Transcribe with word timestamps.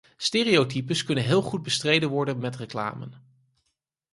Stereotypes 0.17 1.03
kunnen 1.03 1.23
heel 1.23 1.41
goed 1.41 1.63
bestreden 1.63 2.09
worden 2.09 2.37
met 2.39 2.55
reclame. 2.55 3.09